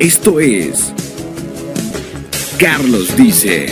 [0.00, 0.92] Esto es
[2.56, 3.66] Carlos Dice,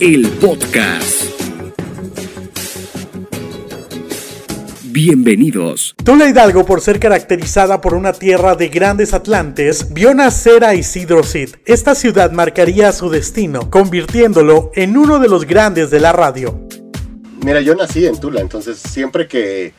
[0.00, 1.26] el podcast.
[4.86, 5.94] Bienvenidos.
[6.02, 11.22] Tula Hidalgo, por ser caracterizada por una tierra de grandes atlantes, vio nacer a Isidro
[11.22, 11.50] Cid.
[11.64, 16.60] Esta ciudad marcaría su destino, convirtiéndolo en uno de los grandes de la radio.
[17.44, 19.72] Mira, yo nací en Tula, entonces siempre que,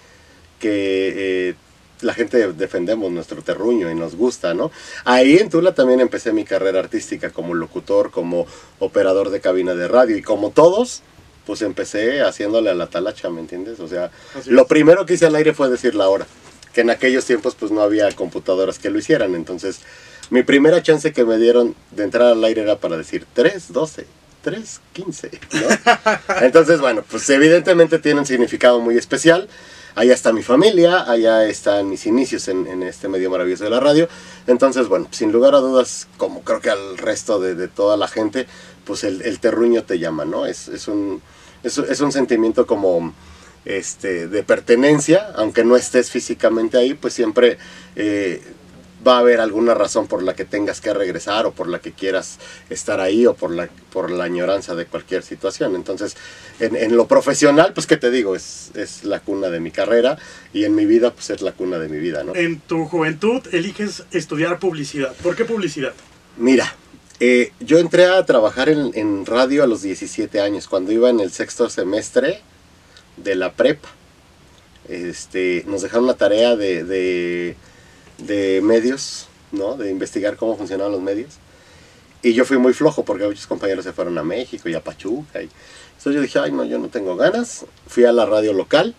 [0.59, 1.55] que eh,
[2.03, 4.71] la gente defendemos nuestro terruño y nos gusta, ¿no?
[5.05, 8.45] Ahí en Tula también empecé mi carrera artística como locutor, como
[8.79, 11.01] operador de cabina de radio y como todos,
[11.45, 13.79] pues empecé haciéndole a la talacha, ¿me entiendes?
[13.79, 14.11] O sea,
[14.45, 16.27] lo primero que hice al aire fue decir la hora,
[16.73, 19.81] que en aquellos tiempos pues no había computadoras que lo hicieran, entonces
[20.29, 24.05] mi primera chance que me dieron de entrar al aire era para decir 3, 12.
[24.43, 26.41] 3, 15, ¿no?
[26.41, 29.47] Entonces, bueno, pues evidentemente tiene un significado muy especial
[29.95, 34.07] allá está mi familia, allá están mis inicios en, este medio maravilloso de la radio.
[34.47, 38.47] Entonces, bueno, sin lugar a dudas, como creo que al resto de, toda la gente,
[38.85, 40.45] pues el, terruño te llama, ¿no?
[40.45, 41.21] Es, un,
[41.63, 43.13] es, un sentimiento como
[43.65, 47.57] este, de pertenencia, aunque no estés físicamente ahí, pues siempre...
[47.95, 48.41] Eh,
[49.05, 51.91] va a haber alguna razón por la que tengas que regresar o por la que
[51.91, 55.75] quieras estar ahí o por la, por la añoranza de cualquier situación.
[55.75, 56.15] Entonces,
[56.59, 58.35] en, lo profesional, pues, ¿qué te digo?
[58.35, 60.17] Es, es, la cuna de mi carrera
[60.53, 62.35] y en mi vida, pues, es la cuna de mi vida, ¿no?
[62.35, 65.13] En tu juventud eliges estudiar publicidad.
[65.21, 65.93] ¿Por qué publicidad?
[66.37, 66.75] Mira,
[67.19, 71.31] eh, yo entré a trabajar en, radio a los 17 años, cuando iba en el
[71.31, 72.41] sexto semestre
[73.17, 73.89] de la prepa.
[74.89, 77.55] Este, nos dejaron la tarea de de
[78.17, 79.75] medios, ¿no?
[79.75, 81.39] De investigar cómo funcionaban los medios.
[82.21, 85.41] Y yo fui muy flojo porque muchos compañeros se fueron a México y a Pachuca.
[85.41, 85.49] Y...
[85.97, 87.65] Entonces yo dije, ay, no, yo no tengo ganas.
[87.85, 88.95] Fui a la radio local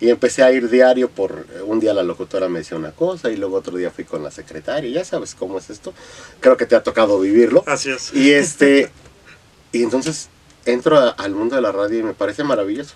[0.00, 1.44] y empecé a ir diario por...
[1.66, 4.30] Un día la locutora me decía una cosa y luego otro día fui con la
[4.30, 4.90] secretaria.
[4.90, 5.92] Ya sabes cómo es esto.
[6.38, 7.64] Creo que te ha tocado vivirlo.
[7.66, 8.14] Así es.
[8.14, 8.92] Y, este,
[9.72, 10.28] y entonces
[10.64, 12.94] entro al mundo de la radio y me parece maravilloso.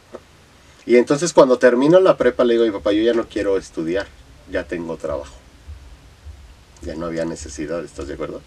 [0.86, 3.56] Y entonces cuando termino la prepa le digo a mi papá, yo ya no quiero
[3.56, 4.06] estudiar,
[4.50, 5.41] ya tengo trabajo
[6.82, 8.40] ya no había necesidad, ¿estás de acuerdo?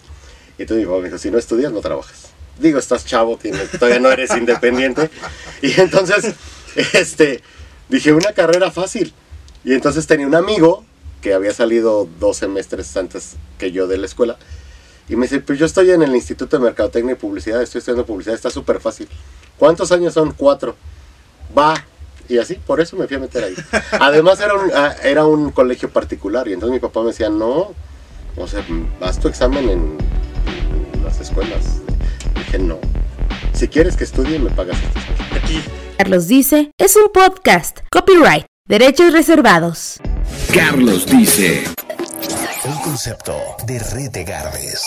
[0.58, 2.30] Y entonces mi papá me dijo, si no estudias, no trabajas.
[2.60, 3.38] Digo, estás chavo,
[3.80, 5.10] todavía no eres independiente.
[5.62, 6.34] Y entonces,
[6.94, 7.42] este,
[7.90, 9.14] dije, una carrera fácil.
[9.64, 10.86] Y entonces tenía un amigo
[11.22, 14.38] que había salido dos semestres antes que yo de la escuela.
[15.10, 18.06] Y me dice, pues yo estoy en el Instituto de Mercadotecnia y Publicidad, estoy estudiando
[18.06, 19.08] publicidad, está súper fácil.
[19.58, 20.32] ¿Cuántos años son?
[20.34, 20.76] Cuatro.
[21.58, 21.74] Va.
[22.28, 23.56] Y así, por eso me fui a meter ahí.
[24.00, 27.74] Además era un, ah, era un colegio particular y entonces mi papá me decía, no,
[28.38, 28.66] o sea,
[29.02, 29.98] haz tu examen en,
[31.04, 31.82] las escuelas.
[32.36, 32.80] Dije, no.
[33.54, 34.78] Si quieres que estudie, me pagas
[35.36, 35.62] Aquí.
[35.98, 37.80] Carlos dice, es un podcast.
[37.90, 38.46] Copyright.
[38.68, 40.00] Derechos reservados.
[40.54, 41.64] Carlos dice.
[42.66, 43.36] Un concepto
[43.68, 44.84] de Red de Garbes.